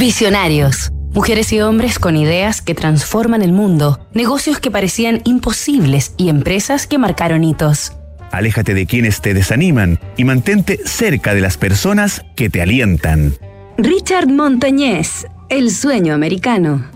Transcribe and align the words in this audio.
Visionarios. 0.00 0.92
Mujeres 1.12 1.52
y 1.52 1.60
hombres 1.60 1.98
con 1.98 2.16
ideas 2.16 2.62
que 2.62 2.74
transforman 2.74 3.42
el 3.42 3.52
mundo, 3.52 4.00
negocios 4.14 4.58
que 4.58 4.70
parecían 4.70 5.20
imposibles 5.26 6.14
y 6.16 6.30
empresas 6.30 6.86
que 6.86 6.96
marcaron 6.96 7.44
hitos. 7.44 7.92
Aléjate 8.30 8.72
de 8.72 8.86
quienes 8.86 9.20
te 9.20 9.34
desaniman 9.34 10.00
y 10.16 10.24
mantente 10.24 10.80
cerca 10.86 11.34
de 11.34 11.42
las 11.42 11.58
personas 11.58 12.24
que 12.34 12.48
te 12.48 12.62
alientan. 12.62 13.34
Richard 13.76 14.28
Montañez, 14.28 15.26
El 15.50 15.70
sueño 15.70 16.14
americano. 16.14 16.86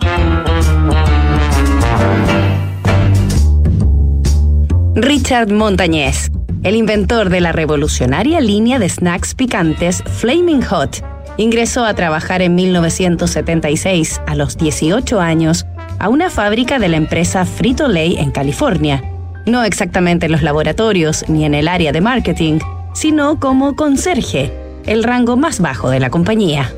Richard 4.95 5.53
Montañez, 5.53 6.31
el 6.63 6.75
inventor 6.75 7.29
de 7.29 7.43
la 7.43 7.53
revolucionaria 7.53 8.41
línea 8.41 8.79
de 8.79 8.89
snacks 8.89 9.35
picantes 9.35 10.03
Flaming 10.07 10.63
Hot, 10.63 11.05
ingresó 11.37 11.85
a 11.85 11.95
trabajar 11.95 12.43
en 12.43 12.55
1976, 12.55 14.21
a 14.27 14.35
los 14.35 14.57
18 14.57 15.21
años, 15.21 15.67
a 15.99 16.09
una 16.09 16.31
fábrica 16.31 16.79
de 16.79 16.89
la 16.89 16.97
empresa 16.97 17.45
Frito-Lay 17.45 18.17
en 18.17 18.31
California. 18.31 19.03
No 19.47 19.65
exactamente 19.65 20.27
en 20.27 20.33
los 20.33 20.43
laboratorios 20.43 21.25
ni 21.29 21.45
en 21.45 21.55
el 21.55 21.69
área 21.69 21.93
de 21.93 22.01
marketing, 22.01 22.59
sino 22.95 23.39
como 23.41 23.77
conserje, 23.77 24.53
el 24.87 25.03
rango 25.03 25.37
más 25.37 25.61
bajo 25.61 25.91
de 25.91 26.01
la 26.01 26.11
compañía. 26.11 26.73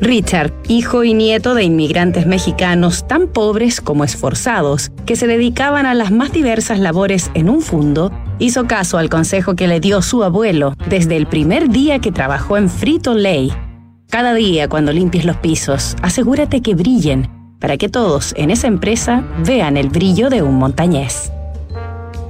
Richard, 0.00 0.52
hijo 0.68 1.04
y 1.04 1.14
nieto 1.14 1.54
de 1.54 1.64
inmigrantes 1.64 2.26
mexicanos 2.26 3.08
tan 3.08 3.28
pobres 3.28 3.80
como 3.80 4.04
esforzados, 4.04 4.92
que 5.06 5.16
se 5.16 5.26
dedicaban 5.26 5.86
a 5.86 5.94
las 5.94 6.10
más 6.10 6.32
diversas 6.32 6.80
labores 6.80 7.30
en 7.34 7.48
un 7.48 7.62
fundo, 7.62 8.10
hizo 8.38 8.66
caso 8.66 8.98
al 8.98 9.08
consejo 9.08 9.54
que 9.54 9.68
le 9.68 9.80
dio 9.80 10.02
su 10.02 10.24
abuelo 10.24 10.74
desde 10.88 11.16
el 11.16 11.26
primer 11.26 11.70
día 11.70 12.00
que 12.00 12.12
trabajó 12.12 12.56
en 12.56 12.68
Frito 12.68 13.14
Lay. 13.14 13.52
Cada 14.10 14.34
día 14.34 14.68
cuando 14.68 14.92
limpies 14.92 15.24
los 15.24 15.36
pisos, 15.36 15.96
asegúrate 16.02 16.60
que 16.60 16.74
brillen 16.74 17.30
para 17.60 17.76
que 17.76 17.88
todos 17.88 18.34
en 18.36 18.50
esa 18.50 18.66
empresa 18.66 19.24
vean 19.44 19.76
el 19.76 19.88
brillo 19.88 20.28
de 20.28 20.42
un 20.42 20.56
montañés. 20.56 21.32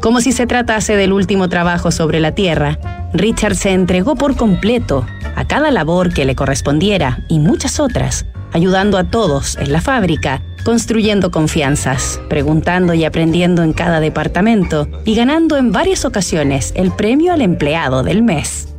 Como 0.01 0.21
si 0.21 0.33
se 0.33 0.47
tratase 0.47 0.97
del 0.97 1.13
último 1.13 1.49
trabajo 1.49 1.91
sobre 1.91 2.21
la 2.21 2.33
tierra, 2.33 2.79
Richard 3.13 3.57
se 3.57 3.73
entregó 3.73 4.15
por 4.15 4.37
completo 4.37 5.05
a 5.35 5.47
cada 5.47 5.71
labor 5.71 6.13
que 6.13 6.25
le 6.25 6.37
correspondiera 6.37 7.25
y 7.29 7.39
muchas 7.39 7.81
otras, 7.81 8.27
ayudando 8.53 8.99
a 8.99 9.05
todos 9.05 9.57
en 9.57 9.73
la 9.73 9.81
fábrica, 9.81 10.43
construyendo 10.67 11.31
confianzas, 11.31 12.21
preguntando 12.29 12.93
y 12.93 13.05
aprendiendo 13.05 13.63
en 13.63 13.73
cada 13.73 14.01
departamento 14.01 14.89
y 15.05 15.15
ganando 15.15 15.57
en 15.57 15.71
varias 15.71 16.05
ocasiones 16.05 16.73
el 16.75 16.91
premio 16.91 17.33
al 17.33 17.41
empleado 17.41 18.03
del 18.03 18.25
mes. 18.25 18.75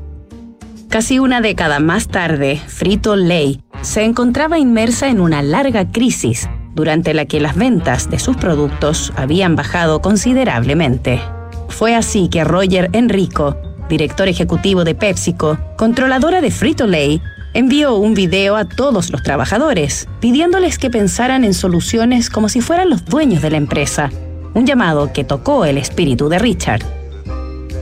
Casi 0.89 1.17
una 1.19 1.39
década 1.39 1.79
más 1.79 2.09
tarde, 2.09 2.59
Frito 2.67 3.15
Lay 3.15 3.61
se 3.83 4.03
encontraba 4.03 4.59
inmersa 4.59 5.07
en 5.07 5.21
una 5.21 5.41
larga 5.41 5.89
crisis 5.89 6.49
durante 6.75 7.13
la 7.13 7.23
que 7.23 7.39
las 7.39 7.55
ventas 7.55 8.09
de 8.09 8.19
sus 8.19 8.35
productos 8.35 9.13
habían 9.15 9.55
bajado 9.55 10.01
considerablemente. 10.01 11.21
Fue 11.69 11.95
así 11.95 12.27
que 12.27 12.43
Roger 12.43 12.89
Enrico 12.91 13.55
director 13.87 14.27
ejecutivo 14.27 14.83
de 14.83 14.95
PepsiCo, 14.95 15.57
controladora 15.77 16.41
de 16.41 16.51
Frito-Lay, 16.51 17.21
envió 17.57 17.95
un 17.95 18.13
video 18.13 18.55
a 18.55 18.65
todos 18.65 19.09
los 19.09 19.23
trabajadores, 19.23 20.07
pidiéndoles 20.19 20.77
que 20.77 20.91
pensaran 20.91 21.43
en 21.43 21.55
soluciones 21.55 22.29
como 22.29 22.49
si 22.49 22.61
fueran 22.61 22.91
los 22.91 23.03
dueños 23.05 23.41
de 23.41 23.49
la 23.49 23.57
empresa, 23.57 24.11
un 24.53 24.67
llamado 24.67 25.11
que 25.11 25.23
tocó 25.23 25.65
el 25.65 25.79
espíritu 25.79 26.29
de 26.29 26.37
Richard. 26.37 26.83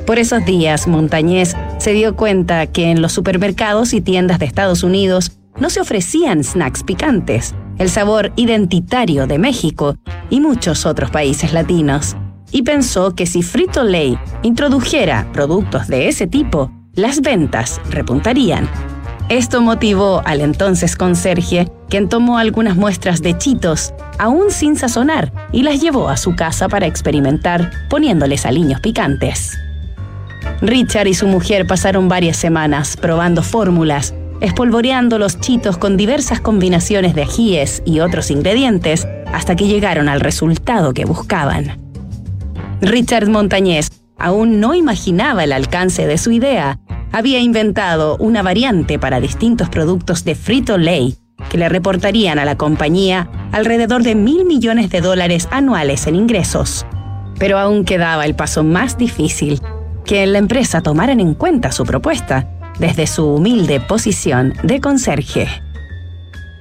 Por 0.06 0.18
esos 0.18 0.46
días, 0.46 0.88
Montañez 0.88 1.58
se 1.78 1.92
dio 1.92 2.16
cuenta 2.16 2.68
que 2.68 2.90
en 2.90 3.02
los 3.02 3.12
supermercados 3.12 3.92
y 3.92 4.00
tiendas 4.00 4.40
de 4.40 4.46
Estados 4.46 4.82
Unidos 4.82 5.34
no 5.60 5.70
se 5.70 5.82
ofrecían 5.82 6.46
snacks 6.46 6.84
picantes, 6.84 7.54
el 7.78 7.90
sabor 7.90 8.32
identitario 8.38 9.28
de 9.28 9.40
México 9.40 9.98
y 10.30 10.40
muchos 10.40 10.86
otros 10.86 11.12
países 11.12 11.52
latinos 11.52 12.16
y 12.50 12.62
pensó 12.62 13.14
que 13.14 13.26
si 13.26 13.44
Frito 13.44 13.84
Lay 13.84 14.18
introdujera 14.42 15.30
productos 15.34 15.90
de 15.90 16.08
ese 16.08 16.28
tipo, 16.28 16.72
las 16.94 17.20
ventas 17.20 17.82
repuntarían. 17.90 18.70
Esto 19.30 19.60
motivó 19.62 20.22
al 20.24 20.42
entonces 20.42 20.96
conserje, 20.96 21.68
quien 21.90 22.10
tomó 22.10 22.38
algunas 22.38 22.76
muestras 22.76 23.24
de 23.24 23.36
chitos, 23.36 23.92
aún 24.20 24.52
sin 24.52 24.76
sazonar, 24.76 25.32
y 25.52 25.64
las 25.64 25.82
llevó 25.82 26.10
a 26.10 26.18
su 26.18 26.36
casa 26.36 26.70
para 26.70 26.86
experimentar, 26.86 27.72
poniéndoles 27.90 28.46
aliños 28.46 28.82
picantes. 28.82 29.58
Richard 30.62 31.08
y 31.08 31.16
su 31.16 31.26
mujer 31.26 31.66
pasaron 31.66 32.08
varias 32.08 32.38
semanas 32.38 32.98
probando 32.98 33.42
fórmulas, 33.42 34.14
espolvoreando 34.42 35.18
los 35.18 35.40
chitos 35.40 35.78
con 35.78 35.98
diversas 35.98 36.40
combinaciones 36.40 37.16
de 37.16 37.24
ajíes 37.24 37.82
y 37.84 38.02
otros 38.02 38.30
ingredientes, 38.30 39.08
hasta 39.34 39.56
que 39.56 39.68
llegaron 39.68 40.08
al 40.08 40.22
resultado 40.22 40.94
que 40.94 41.06
buscaban. 41.06 41.80
Richard 42.80 43.28
Montañez 43.28 43.90
aún 44.18 44.60
no 44.60 44.76
imaginaba 44.76 45.44
el 45.44 45.52
alcance 45.52 46.06
de 46.06 46.18
su 46.18 46.32
idea. 46.32 46.80
Había 47.12 47.40
inventado 47.40 48.18
una 48.18 48.42
variante 48.42 49.00
para 49.00 49.20
distintos 49.20 49.70
productos 49.70 50.24
de 50.26 50.36
Frito 50.36 50.78
Lay 50.78 51.16
que 51.50 51.58
le 51.58 51.70
reportarían 51.70 52.40
a 52.40 52.46
la 52.46 52.58
compañía 52.58 53.30
alrededor 53.52 54.04
de 54.04 54.16
mil 54.16 54.46
millones 54.46 54.90
de 54.90 55.02
dólares 55.02 55.48
anuales 55.52 56.08
en 56.08 56.16
ingresos. 56.16 56.86
Pero 57.38 57.58
aún 57.58 57.86
quedaba 57.86 58.26
el 58.26 58.36
paso 58.36 58.64
más 58.64 58.98
difícil, 58.98 59.62
que 60.06 60.24
en 60.24 60.34
la 60.34 60.40
empresa 60.40 60.82
tomaran 60.82 61.20
en 61.20 61.34
cuenta 61.34 61.72
su 61.72 61.84
propuesta 61.84 62.50
desde 62.80 63.08
su 63.08 63.26
humilde 63.26 63.80
posición 63.80 64.54
de 64.64 64.82
conserje. 64.82 65.48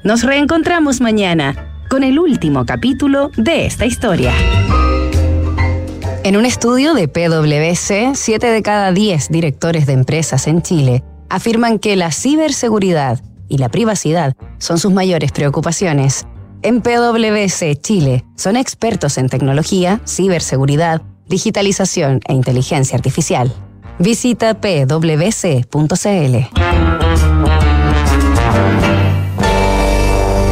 Nos 0.02 0.22
reencontramos 0.22 1.00
mañana 1.00 1.84
con 1.88 2.02
el 2.02 2.18
último 2.18 2.66
capítulo 2.66 3.30
de 3.36 3.66
esta 3.66 3.86
historia. 3.86 4.32
En 6.24 6.38
un 6.38 6.46
estudio 6.46 6.94
de 6.94 7.06
PwC, 7.06 8.14
7 8.14 8.46
de 8.46 8.62
cada 8.62 8.92
10 8.92 9.28
directores 9.28 9.84
de 9.84 9.92
empresas 9.92 10.46
en 10.46 10.62
Chile 10.62 11.04
afirman 11.28 11.78
que 11.78 11.96
la 11.96 12.12
ciberseguridad 12.12 13.20
y 13.46 13.58
la 13.58 13.68
privacidad 13.68 14.34
son 14.56 14.78
sus 14.78 14.90
mayores 14.90 15.32
preocupaciones. 15.32 16.26
En 16.62 16.80
PwC 16.80 17.78
Chile 17.78 18.24
son 18.38 18.56
expertos 18.56 19.18
en 19.18 19.28
tecnología, 19.28 20.00
ciberseguridad, 20.06 21.02
digitalización 21.28 22.20
e 22.26 22.32
inteligencia 22.32 22.96
artificial. 22.96 23.52
Visita 23.98 24.54
pwc.cl. 24.54 25.04